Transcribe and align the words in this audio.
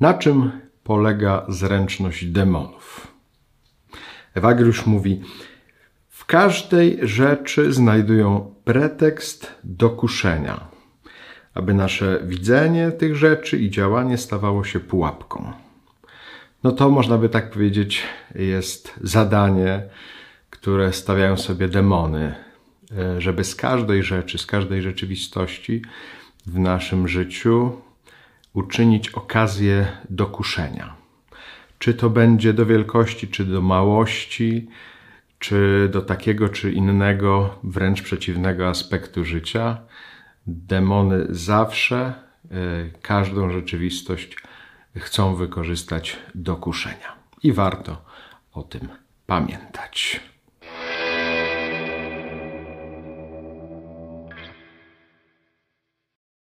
Na 0.00 0.14
czym 0.14 0.50
polega 0.84 1.46
zręczność 1.48 2.26
demonów? 2.26 3.06
Ewagriusz 4.34 4.86
mówi, 4.86 5.20
w 6.08 6.24
każdej 6.24 6.98
rzeczy 7.02 7.72
znajdują 7.72 8.54
pretekst 8.64 9.52
do 9.64 9.90
kuszenia, 9.90 10.68
aby 11.54 11.74
nasze 11.74 12.20
widzenie 12.24 12.90
tych 12.90 13.16
rzeczy 13.16 13.58
i 13.58 13.70
działanie 13.70 14.18
stawało 14.18 14.64
się 14.64 14.80
pułapką. 14.80 15.52
No 16.64 16.72
to 16.72 16.90
można 16.90 17.18
by 17.18 17.28
tak 17.28 17.50
powiedzieć, 17.50 18.02
jest 18.34 18.94
zadanie, 19.02 19.82
które 20.50 20.92
stawiają 20.92 21.36
sobie 21.36 21.68
demony, 21.68 22.34
e, 22.98 23.20
żeby 23.20 23.44
z 23.44 23.54
każdej 23.54 24.02
rzeczy, 24.02 24.38
z 24.38 24.46
każdej 24.46 24.82
rzeczywistości 24.82 25.82
w 26.46 26.58
naszym 26.58 27.08
życiu 27.08 27.85
uczynić 28.56 29.08
okazję 29.08 29.86
do 30.10 30.26
kuszenia. 30.26 30.94
Czy 31.78 31.94
to 31.94 32.10
będzie 32.10 32.52
do 32.52 32.66
wielkości, 32.66 33.28
czy 33.28 33.44
do 33.44 33.62
małości, 33.62 34.68
czy 35.38 35.88
do 35.92 36.02
takiego, 36.02 36.48
czy 36.48 36.72
innego, 36.72 37.58
wręcz 37.62 38.02
przeciwnego 38.02 38.68
aspektu 38.68 39.24
życia, 39.24 39.78
demony 40.46 41.26
zawsze 41.28 42.14
y, 42.44 42.48
każdą 43.02 43.50
rzeczywistość 43.50 44.36
chcą 44.96 45.34
wykorzystać 45.34 46.16
do 46.34 46.56
kuszenia. 46.56 47.16
I 47.42 47.52
warto 47.52 48.04
o 48.52 48.62
tym 48.62 48.88
pamiętać. 49.26 50.20